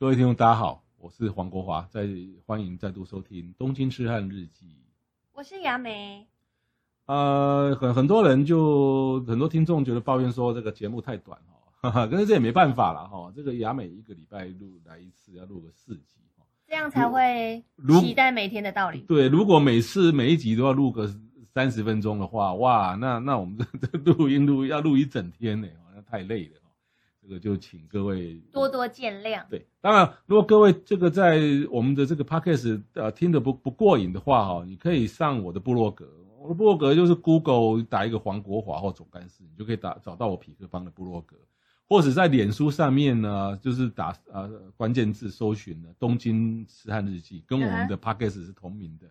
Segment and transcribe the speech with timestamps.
[0.00, 2.08] 各位听众，大家好，我是黄国华，在
[2.46, 4.64] 欢迎再度收听《东京痴汉日记》。
[5.34, 6.26] 我是雅美。
[7.04, 11.38] 呃，很很多人就很多听众觉得抱怨说这个节目太短
[11.82, 13.30] 哈，哈哈，可是这也没办法了哈。
[13.36, 17.62] 这个雅美一个礼拜录来一次，要录个四集哈，这样才会
[18.00, 19.00] 期待每天的道理。
[19.00, 21.14] 对，如果每次每一集都要录个
[21.52, 26.59] 三十分钟的话，哇，那那我们这这录音录要录一整天呢，那太累了。
[27.22, 29.46] 这个就请各位多多见谅。
[29.48, 41.36] 对，当然，如果各位这个在我们的这个 podcast 呃听得不不过瘾的话哈，你可以上我的部落格，我的部落格就是 Google 打一个黄国华或总干事，你就可以打找到我匹克邦的部落格，
[41.88, 49.06] 或者在脸书上面呢，就是打呃关键字搜寻呢东京痴汉日记，跟我们的 podcast 是同名的，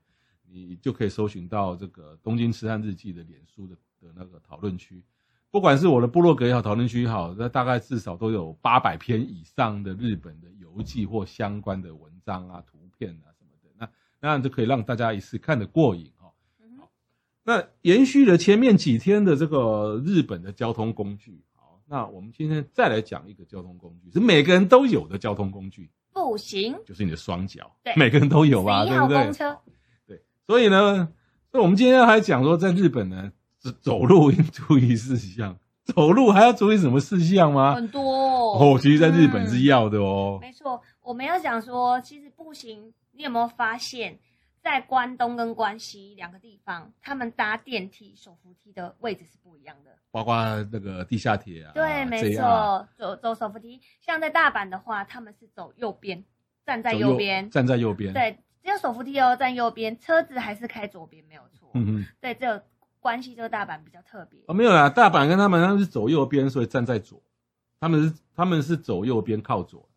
[0.50, 5.04] 你就可以搜寻到这个东京痴汉日记的脸书的的那个讨论区。
[5.52, 13.90] 不管是我的部落格也好，讨论区也好，那大概至少都有八百篇以上的日本的游记或相关的文章啊、图片啊什么的，那
[14.20, 16.32] 那样就可以让大家一次看得过瘾哈。
[16.78, 16.92] 好，
[17.44, 29.34] 那延续了前面几天的这个日本的交通工具，好，那我们今天再来讲一个交通工具，是每个人都有的交通工具，步行，就是你的双脚，对，每个人都有啊，对不对？
[30.06, 31.12] 对，所以呢，
[31.52, 33.32] 所以我们今天还讲说，在日本呢。
[33.82, 37.76] 走路应注意事项，走路还要注意什么事项吗？
[37.76, 40.40] 很多哦，哦，其实在日本是要的哦。
[40.40, 44.18] 嗯、没错，我们要讲说，其实步行，你有没有发现，
[44.62, 50.36] 在关东跟关西两个地方，他们搭电梯、手扶梯的位置是不一样的，包括
[50.72, 51.74] 那个地下铁啊。
[51.74, 56.24] 对，没错，走走手扶梯，像在大阪的话，他们是走右边，
[56.66, 58.14] 站在右边，站在右边。
[58.14, 61.70] 对，只有手扶梯哦，站右边，车子还是开左边，没有错。
[61.74, 62.62] 嗯哼，对，只有。
[63.00, 67.22] 关系这个大阪比较特别哦，没有啦，大阪跟他们他们是走右边，所以站在左，
[67.80, 69.88] 他们是他们是走右边靠左。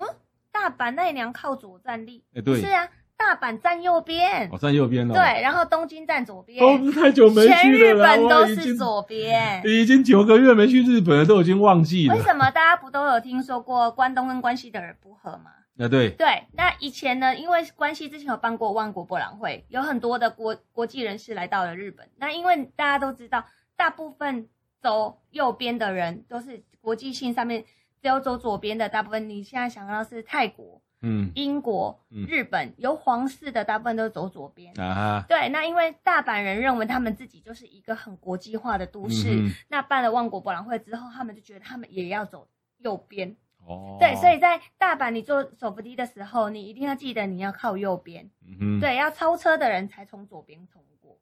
[0.00, 0.08] 嗯，
[0.50, 12.14] 大阪奈良靠左站立，哎、欸，对，是啊，大阪站右边，哦，站右边了，对，然后东京站左边，都太久没去了，全日本都是左边，已经九个月没去日本了，都已经忘记了。
[12.14, 15.50] 为什么大家不都有听说过关东跟关西的人不和吗？
[15.76, 22.08] 啊，对对，那以前呢，因为关系之前有办过万国博览会，有很多的国国际人士来到了日本。
[22.16, 24.48] 那因为大家都知道，大部分
[24.80, 27.64] 走右边的人都是国际性上面，
[28.00, 35.24] 只有走左边的，大部分你现在想到是泰国、嗯，英国、嗯、日本，有皇室的大部分都是走左边啊。
[35.28, 42.46] 对，那因为大阪人认为他们自己就是一个很国际化的都市，嗯、那办了万国博览会之后，他们就觉得他们也要走
[42.78, 43.36] 右边。
[43.66, 51.18] 哦，对，所以在大阪你坐手扶梯的时候，你一定要记得你要靠右边，嗯哼，对，要超车的人才从左边通过，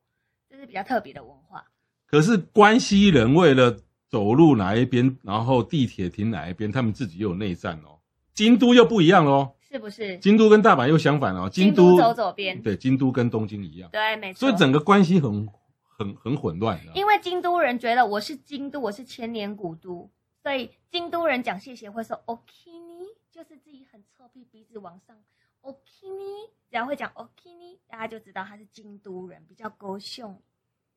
[0.51, 1.65] 这是比较特别的文化。
[2.07, 8.01] 可是关西人为了走路哪一边，然后地铁停哪一边，他们自己又有内战哦。
[8.35, 10.19] 京都又不一样喽，是不是？
[10.19, 11.49] 京都跟大阪又相反哦。
[11.51, 14.41] 京都，京都走左边，对，京都跟东京一样，对，没错。
[14.41, 15.49] 所以整个关系很
[15.85, 16.81] 很很混乱。
[16.95, 20.11] 因为京都人觉得我是京都，我是千年古都。
[20.43, 25.17] 所以京都人讲谢谢会说 “okini”，就是自己很臭屁，鼻子往上
[25.63, 30.37] “okini”，只要会讲 “okini”，大家就知道他是京都人，比较高雄。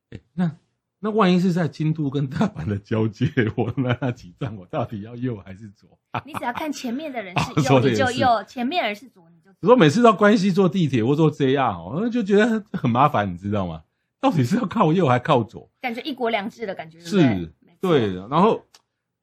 [0.10, 0.58] 哎，那
[0.98, 5.88] 那万一是在京都跟大阪的交界，我那几站我到底要右还是左？
[6.26, 9.58] 你只要看前面的人是右，你就右；前面人是左，你就左。
[9.62, 13.84] 我说每次到关西坐地铁或坐 JR 哦，就觉得很麻烦，你知道吗？
[14.20, 15.70] 到底是要靠右还靠左？
[15.80, 18.28] 感觉一国两制的感觉是，对的。
[18.28, 18.66] 然后。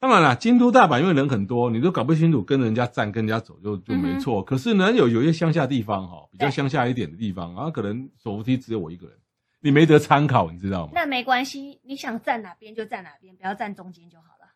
[0.03, 4.43] 当然啦，京都、大阪因为人很多，你都搞不清楚跟人家站、跟人家走就就没错。
[4.43, 9.17] 嗯、可是呢，有有一些乡下地方哈，比较乡下一点的地方，然后可能手扶梯只有我一个人，
[9.61, 10.93] 你没得参考，你知道吗？
[10.93, 14.49] 那没关系，你想站哪边就站哪边，不要站中间就好了。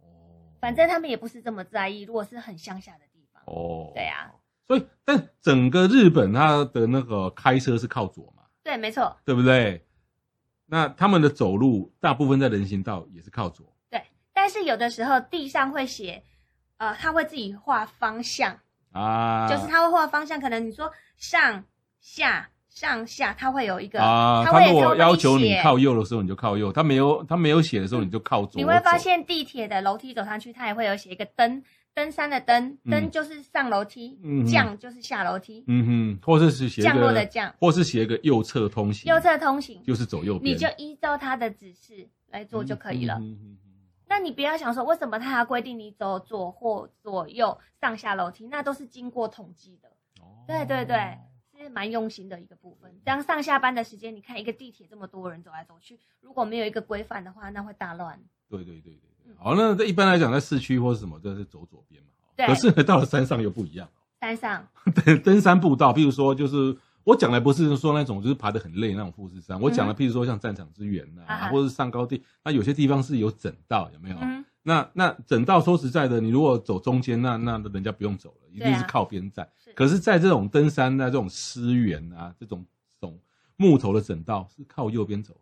[0.00, 2.04] 哦，反正他们也不是这么在意。
[2.04, 4.32] 如果是很乡下的地方，哦，对啊。
[4.66, 8.44] 所以，但整个日本它的那个开车是靠左嘛？
[8.62, 9.84] 对，没错，对不对？
[10.64, 13.73] 那他们的走路大部分在人行道也是靠左。
[14.44, 16.22] 但是有的时候地上会写，
[16.76, 18.54] 呃，他会自己画方向
[18.92, 20.38] 啊，就是他会画方向。
[20.38, 21.64] 可能你说上
[21.98, 24.44] 下上下，他会有一个啊。
[24.44, 28.60] 他如果要求你靠右的时候，你就靠右；他没有他没有写的时候，你就靠左。
[28.60, 31.62] 你会发现地铁的楼梯走上去，他也会有写一个灯，
[31.94, 35.64] 登山的登，登就是上楼梯，降就是下楼梯。
[35.68, 39.10] 嗯哼，或者是写降落的降，或是写一个右侧通行。
[39.10, 43.18] 右侧通行就是走右边，你就依照他的指示来做就可以了。
[44.14, 48.46] 那你不要想说，为什么他要规定你走左或左右上下楼梯？
[48.46, 49.88] 那都是经过统计的。
[50.20, 51.18] 哦对对对，
[51.58, 52.96] 是蛮用心的一个部分。
[53.04, 58.16] 这样上下班的时间，你看一个地铁这么多人走来走去，如果没有一个规范的话，那会大乱。
[58.48, 59.34] 对对对对。
[59.36, 62.10] 好，那这一般来讲，在市区或是什么，都是走左边嘛。
[62.36, 62.46] 对。
[62.46, 63.88] 可是到了山上又不一样。
[64.20, 64.64] 山上。
[65.04, 74.16] 登 登山步道，譬如说，就是我讲的不是说那种就是爬得很累那种富士山，我讲的譬如说像战场之原啊，或者是上高地，那有些地方是有整道，有没有？
[74.62, 79.46] 那那整道说实在的，你如果走中间，那那人家不用走了，一定是靠边站。
[79.74, 82.64] 可是，在这种登山的这种湿原啊，这种
[82.98, 83.18] 这种
[83.56, 85.34] 木头的整道是靠右边走。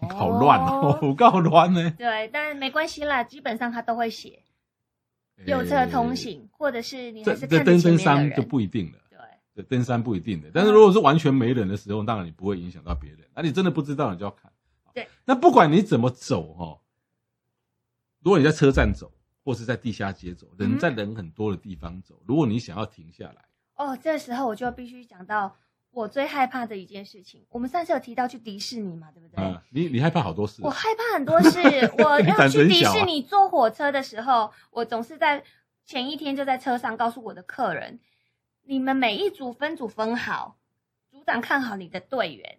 [0.08, 1.90] 好乱哦，好够乱呢。
[1.98, 4.40] 对，但没关系啦，基本上他都会写
[5.44, 8.98] 右侧通行，或者是你还是看登登山就不一定了。
[9.62, 10.50] 对，登山不一定的。
[10.54, 13.20] 但是如果是完全没人的时候，当然你不会影响到别人。
[13.34, 14.52] 那你真的不知道，你就要看。
[14.94, 15.08] 对。
[15.24, 16.78] 那不管你怎么走哈，
[18.20, 19.10] 如果你在车站走，
[19.44, 23.44] 或是在地下街走，人在人很多的地方走，如果你想要停下来，
[23.76, 25.56] 哦，这时候我就必须讲到。
[25.90, 29.42] 我最害怕的一件事情，我们上次有提到去迪士尼嘛，对不对？
[29.42, 30.60] 啊，你你害怕好多事。
[30.62, 31.58] 我害怕很多事。
[31.96, 35.42] 我 要去迪士尼坐火车的时候，我总是在
[35.86, 37.98] 前一天就在车上告诉我的客人，
[38.70, 40.58] 你们每一组分组分好，
[41.10, 42.58] 组长看好你的队员，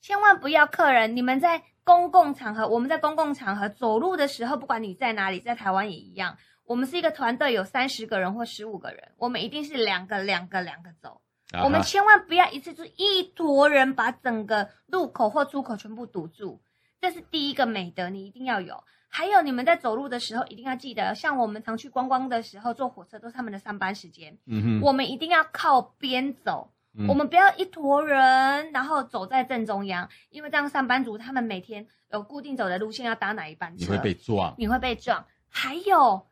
[0.00, 1.14] 千万不要客人。
[1.14, 11.20] 你们在公共场合，我们在公共场合走路的时候，不管你在哪里，在台湾也一样，我们是一个团队，有三十个人或十五个人，我们一定是两个两个两个走。
[11.62, 16.60] 我们千万不要一次就一坨人把整个路口或出口全部堵住，
[17.00, 18.82] 这是第一个美德，你一定要有。
[19.16, 35.24] 还有你们在走路的时候一定要记得，像我们常去观光的时候坐火车都是他们的上班时间，嗯哼，我们一定要靠边走，嗯、我们不要一坨人然后走在正中央，因为这样上班族他们每天有固定走的路线要搭哪一班车，你会被撞，你会被撞。
[35.48, 36.26] 还有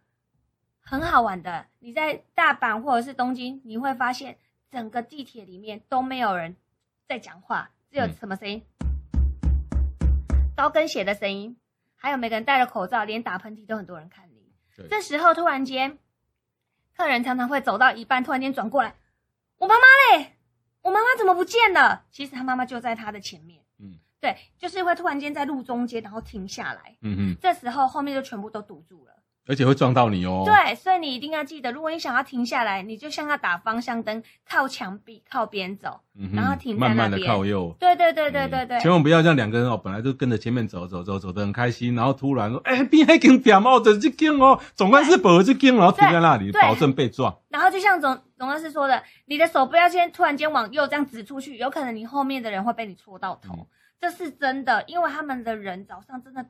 [0.80, 4.36] 很好玩的，你在大阪或者是东京，你会发现。
[4.72, 6.56] 整个地铁里面都没有人
[7.06, 8.62] 在讲话，只有什么声音？
[10.30, 11.54] 嗯、高跟鞋的声音，
[12.02, 14.52] 还有每个人戴着口罩，连打喷嚏都很多人看你。
[14.76, 15.98] 对这时候突然间，
[16.96, 18.96] 客人常常会走到一半，突然间转过来
[19.58, 20.36] ：“我妈妈嘞？
[20.80, 23.62] 我妈妈怎么不见了？”其实他妈妈就在他的前面。
[23.78, 26.96] 嗯，对，就是会突然间在路中间，然后停下来。
[27.02, 29.21] 嗯嗯，这时候后面就全部都堵住了。
[29.46, 30.44] 而且会撞到你哦。
[30.44, 36.96] 对，所以你一定要记得，如果你想要停下来，你就向他打方向灯，靠墙壁靠边走，嗯、然后停在那边。
[36.96, 37.74] 慢慢的靠右。
[37.78, 38.80] 对对对对对对。
[38.80, 47.36] 千万不要这样，两个人哦，本来就跟着前面走走走走的很开心，然后突然说， 哎、欸，边还跟点哦，这这跟哦，总干事保这跟，然后停在那里，保证被撞。
[47.48, 53.66] 然后就像总总干事说的，你的手不要先突然间往右这样指出去，有可能你后面的人会被你戳到头，嗯、
[54.00, 56.46] 这是真的，因为他们的人早上真的。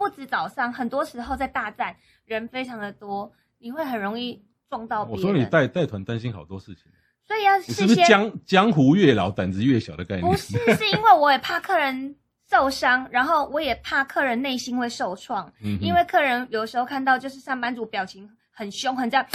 [0.00, 1.94] 不止早上，很多时候在大站
[2.24, 5.22] 人非常的多，你会很容易撞到别人。
[5.22, 6.90] 我说你带带团担心好多事情，
[7.22, 7.86] 所以要事先。
[7.86, 10.26] 是不是江江湖越老胆子越小的概念？
[10.26, 12.16] 不是，是因为我也怕客人
[12.48, 15.52] 受伤，然后我也怕客人内心会受创。
[15.62, 19.26] 嗯，因为客人有时候看到就是上班族表情很凶，很这样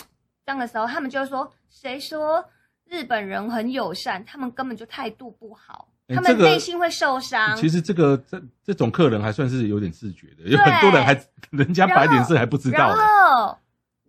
[0.43, 2.43] 这样的时候，他们就会说：“谁说
[2.85, 4.25] 日本人很友善？
[4.25, 7.55] 他们根本就态度不好。”他们内心会受伤。
[7.55, 11.19] 其实这个这这种客人还算是有点自觉的，有很多人还
[11.49, 12.77] 人家白脸色还不知道。
[12.77, 13.57] 然后，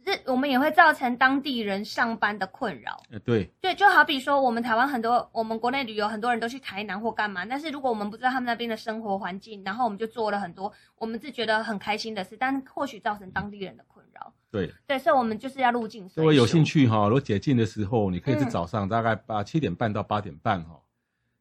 [0.04, 3.02] 这我们也会造成当地人上班的困扰。
[3.10, 14.32] 哎，对对，就好比说我们台湾很多，我们国内旅游很多人都去台南或干嘛，但是如果我们不知道他们那边的生活环境，然后我们就做了很多我们自觉得很开心的事，但或许造成当地人的困扰。
[14.50, 16.08] 对对，所以我们就是要入境。
[16.14, 20.78] 如果有兴趣哈，如果解禁的时候，你可以是早上大概八七点半到八点半哈。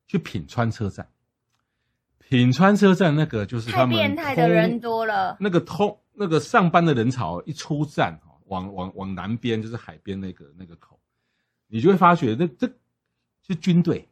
[0.08, 1.08] 去品川车站，
[2.20, 5.36] 品川车站那个就是他们太变态的人多了。
[5.40, 11.00] 那个通那个上班的人潮一出站，往往往南边就是海边那个那个口，
[11.68, 12.72] 你就会发觉那这
[13.48, 14.08] 是军队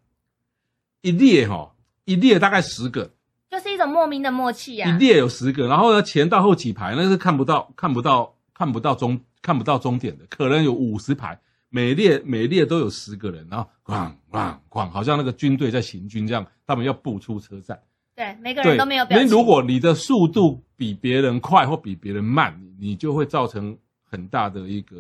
[1.02, 1.74] 一列哈，
[2.06, 3.12] 一列大概十个，
[3.50, 4.90] 就是一种莫名的默契啊。
[4.90, 11.40] 一列有十个，然后呢前到后几排那是看不到看不到看不到终看不到终点的，可能有五十排。
[11.76, 17.80] 每列每列都有十个人，然后咣咣咣，好像那个军队在行军这样，他们要步出车站。
[18.16, 19.26] 对，每个人都没有表情。
[19.26, 24.98] 那如果你的速度比别人快或比别人慢，你就会造成很大的一个，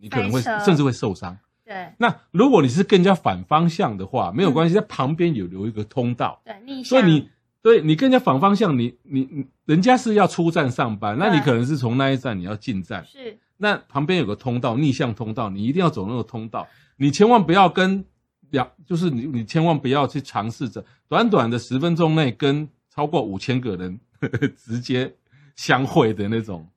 [0.00, 1.36] 你可能会甚至会受伤。
[1.62, 1.92] 对。
[1.98, 6.40] 那如果你是更加反方向的话，没有关系，在旁边有留一个通道。
[6.42, 6.84] 对，逆向。
[6.84, 7.28] 所以你
[7.60, 13.04] 对你更加反方向，你你你，人家是要出站上班，那你可能是从那一站你要进站。
[13.04, 13.38] 是。
[13.56, 18.04] 那旁边有个通道，逆向通道，你一定要走那个通道，你千万不要跟
[18.50, 25.14] 两，就是你你千万不要去尝试着短短的十分钟内跟超过五千个人呵 呵直接
[25.56, 26.68] 相会的那种。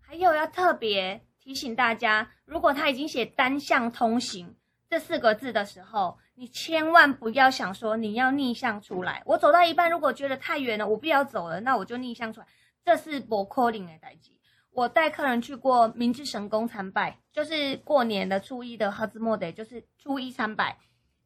[0.00, 4.54] 还有要特别提醒大家，如果他已经写单向通行
[4.88, 9.22] 这四个字的时候，你千万不要想说你要逆向出来。
[9.26, 12.46] 我走到一半，如果觉得太远了，我不要走了，那我就逆向出来。
[12.84, 14.32] 这是不可能的代际。
[14.72, 20.78] 我带客人去过明治神宫参拜，就是过年的初一的哈兹莫德，就是初一参拜，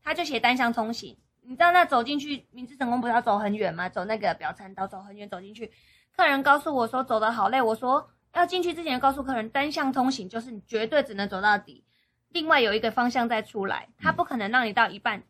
[0.03, 1.17] 他就写单向通行。
[1.43, 3.89] 你知道那走进去明治神宫不是要走很远吗？
[3.89, 5.71] 走那个表参道走很远，走进去，
[6.17, 7.63] 客人告诉我说走的好累。
[7.63, 11.85] 我说要进去之前告诉客人单向通行，就是你绝对只能走到底，
[12.31, 15.23] 另外有一个方向再出来，他不可能让你到一半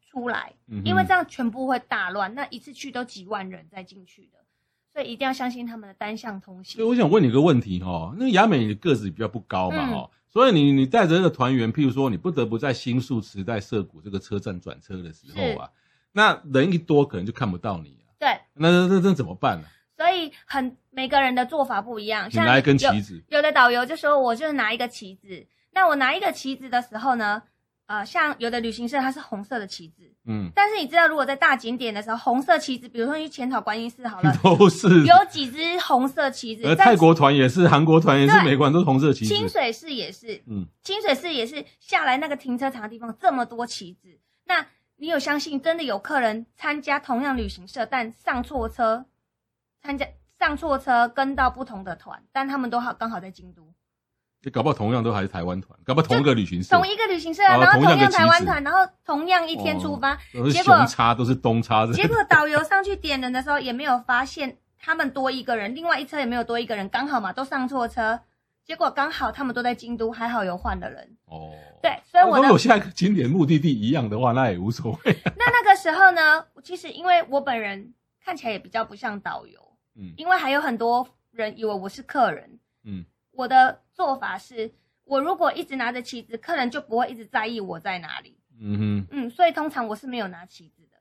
[0.00, 2.34] 出来，嗯、因为这样全部会大乱。
[2.34, 4.38] 那一次去都几万人再进去的。
[4.92, 6.76] 所以一定要相信他们的单向通行。
[6.76, 15.70] 所以我想问你个问题哈，那个雅美你的个子比较不高嘛哈，嗯、所以你你带着那个团员，譬如说你不得不在新宿池袋涩谷这个车站转车的时候啊，
[16.12, 18.10] 那人一多可能就看不到你啊。
[18.18, 19.70] 对，那那那，那怎么办呢、啊？
[19.96, 27.42] 所以很每个人的做法不一样，像你拿一根旗子，有的导游就说我就是拿一个旗子，那我拿一个旗子的时候呢？
[27.88, 36.64] 呃，像有的旅行社它是红色的旗子，嗯，但是你知道，如果在大景点的时候，红色旗子，比如说去浅草观音寺好了， 都是有几只红色旗子。
[36.66, 39.34] 而泰国团也是，韩国团也是，对美国都是红色旗子。
[39.34, 44.66] 清水寺也是，嗯，清水寺也是下来那个停车场的地方这么多旗子，那
[44.96, 49.06] 你有相信真的有客人参加同样旅行社，但上错车，
[49.80, 50.06] 参加
[50.38, 53.72] 上错车跟到不同的团，但他们都好刚好在京都。
[54.40, 60.16] 就搞不好同样都还是台湾团，搞不好同一个旅行社，同一个旅行社，然后同样台湾团，然后同样一天出发，
[60.52, 61.84] 结果差都是东差。
[61.92, 68.20] 结果导游 上去点人的时候也没有发现他们多一个人，另外一车也没有多一个人，刚好嘛都上错车，
[68.64, 71.16] 结果刚好他们都在京都，还好有换的人。
[71.24, 71.50] 哦，
[71.82, 75.16] 对，所以我如果下一个景点目的地一样的话，那也无所谓。
[75.36, 77.92] 那那个时候呢，其实因为我本人
[78.24, 79.60] 看起来也比较不像导游，
[79.96, 83.04] 嗯，因为还有很多人以为我是客人，嗯。
[83.32, 88.38] 我的做法是，我如果一直拿着旗子，客人就不会一直在意我在哪里。
[88.60, 90.96] 嗯哼，嗯，所以通常我是没有拿旗子的，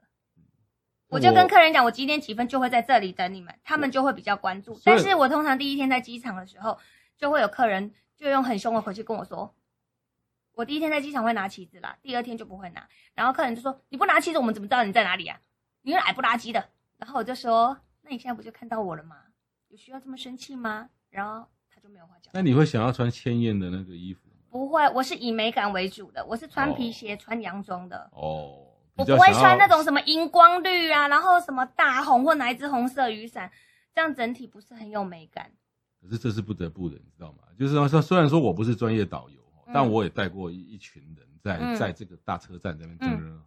[1.07, 4.81] 我就跟客人讲，我几点几分就会在这里等你们，他们就会比较关注。
[4.83, 6.79] 但是我通常第一天在机场的时候，
[7.17, 9.53] 就会有客人就用很凶的口气跟我说，
[10.53, 12.89] 我第一天在机场会拿旗子啦，第二天就不会拿。
[13.13, 15.39] 然后客人就说，你不拿旗子，我们怎么知道你在哪里啊？
[15.83, 16.69] 你是矮不拉几的。
[16.97, 19.17] 然后我就说，那你现在不就看到我了吗？
[19.67, 20.89] 有需要这么生气吗？
[21.11, 21.47] 然后。
[21.89, 22.31] 没有话讲。
[22.33, 24.21] 那你会想要穿鲜艳的那个衣服？
[24.49, 26.25] 不会，我是以美感为主的。
[26.25, 28.09] 我是穿皮鞋、哦、穿洋装的。
[28.13, 28.65] 哦，
[28.95, 33.51] 我不会穿那种什么荧光绿啊，然后什么大红或哪一只红色雨伞，
[33.93, 35.51] 这样整体不是很有美感。
[36.01, 37.39] 可是这是不得不的，你知道吗？
[37.59, 42.97] 就是说，虽然说我不是专业导游，嗯、但我也带过一一群人在、嗯、在这个大车站这边。
[43.01, 43.41] 嗯、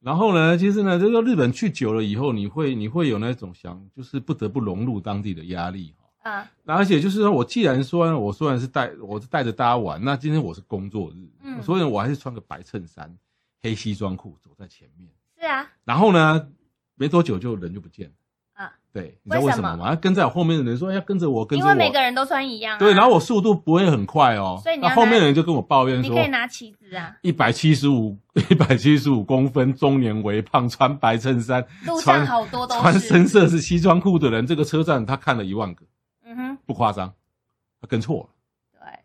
[0.00, 5.94] 然后呢，其实呢，这个日本去久了以后，你会你会有那种想，就是不得不融入当地的压力。
[6.26, 13.14] 啊，那而且就是说，我既然说，我虽然是带，我是带着大家玩，那今天我是工作日，嗯，所以我还是穿个白衬衫、
[13.62, 15.08] 黑西装裤走在前面。
[15.38, 16.48] 是啊，然后呢，
[16.96, 18.12] 没多久就人就不见了。
[18.54, 19.94] 啊，对，你知道为什么吗？
[19.94, 22.78] 跟在我后面的人说要跟着我，跟着我，因为每个人都穿一样。
[22.78, 28.16] 对，然后我速度不会很快哦，所以那后面的人就跟我抱怨说，你可以拿旗子啊，一百七十五，
[28.50, 35.84] 一百七十五公分，中年微胖，穿白衬衫，路上好多都穿深色是西装裤的人，这个车站他看了一万个。
[36.66, 37.14] 不夸张，
[37.80, 38.80] 他跟错了。
[38.80, 38.98] 对，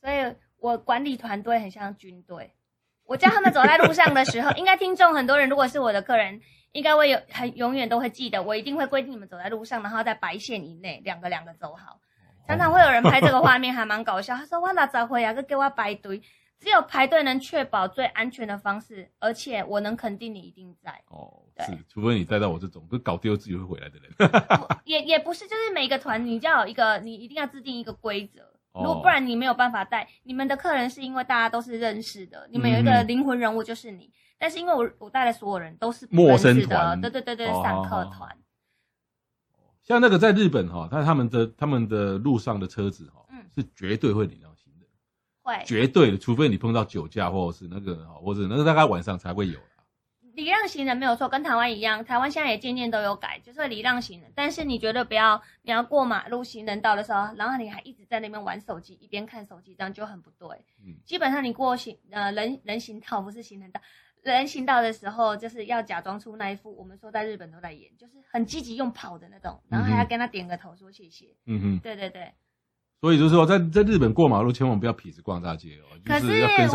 [0.00, 2.52] 所以我管理团队很像军队。
[3.04, 6.40] 我叫他们走在路上的时候，应该听众很多人，如果是我的客人，
[6.72, 12.00] 应该会有很永远都会记得，我一定会规定你们走在路上，然后在白线以内，两个两个走好。
[12.48, 14.36] 常常会有人拍这个画面，还蛮搞笑。
[14.36, 15.32] 他说：“哇，哪咋会啊？
[15.32, 16.22] 给我排队，
[16.58, 21.42] 只有排队能确保最安全的方式，而且我能肯定你一定在。”哦。
[21.58, 24.12] 是，除非你带到我这种，就搞丢自己会回来的人。
[24.84, 28.42] 也也不是，就是每个团你就要有一个，你一定要制定一个规则。
[28.74, 34.12] 如果不然你没有办法带你们的客人，是因为大家都是认识的，你们有一个灵魂人物就是你。
[34.38, 38.36] 但是因为我我带的所有人都是陌生的，对对对对，散客团。
[39.82, 44.55] 像那个在日本哈，他他们的他们的路上的车子哈，是绝对会礼让行人，
[45.46, 49.58] 会绝对的，除非你碰到酒驾或者是那个哈，或者那个大概晚上才会有。
[50.34, 54.30] 礼让行人没有错，跟台湾一样，台湾现在也渐渐都有改，就是礼让行人。
[54.34, 60.48] 但是你绝对不要，你要过马路行人道的时候，然后你还一直在那边玩手机，一边看手机，这样就很不对。
[60.84, 63.80] 嗯，基本上你过行呃人人行道不是行人道，
[64.22, 71.34] 人行道的时候，就是要假装出那一副我们说在日本都在演，就是很积极用跑的那种，然后还要跟他点个头说谢谢。
[71.46, 72.30] 嗯哼，对对对。
[73.00, 75.96] 所以就是说，在在日本过马路千万不要痞子逛大街哦。
[76.04, 76.26] 可是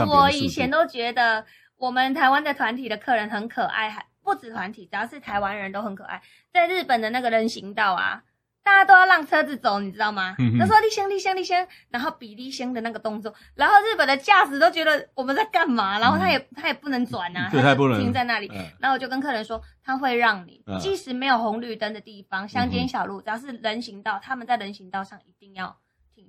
[0.05, 1.45] 我以前都觉得
[1.77, 6.21] 我们台湾的团体的客人很可爱，还不止团体，只要是台湾人都很可爱。
[6.53, 8.23] 在日本的那个人行道啊。
[8.63, 10.35] 大家都要让车子走，你知道吗？
[10.59, 18.47] 他、嗯、说“立先，立先，立先”，然后比立先的那个动作，然后日本的驾驶都觉得我们在干嘛，然后他也、嗯、他也不能转啊，对，他不能停在那里。
[18.77, 25.75] 然后我就跟客人说，他会让你，嗯、即使没有红绿灯的地方，乡间小路，只要是人行道，他们在人行道上一定要停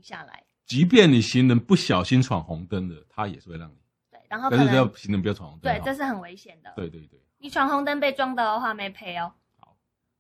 [0.02, 0.42] 下来。
[0.66, 3.76] 即便你行人不小心闯红灯了，他也是会让你。
[4.10, 5.72] 对，然后可是要行人不要闯红灯。
[5.72, 6.72] 对，这是很危险的。
[6.76, 9.32] 对对对，你闯红灯被撞到的话没赔哦。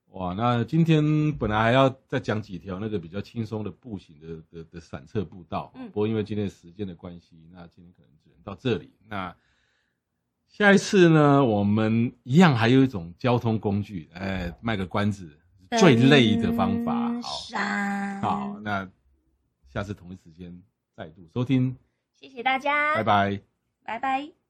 [0.08, 8.94] 哇，那今天本来还要再讲几条那个比较轻松的步行的的的散策步道，嗯，不过因为今天时间的关系，那今天可能只能到这里。
[9.08, 9.34] 那
[10.48, 15.34] 下一次呢，我们一样还有一种交通工具，哎，卖个关子，
[15.78, 17.10] 最累的方法。
[17.22, 18.86] 好，好，那
[19.72, 20.62] 下次同一时间
[20.94, 21.76] 再度收听，
[22.12, 23.40] 谢谢大家，拜拜，
[23.84, 24.41] 拜拜。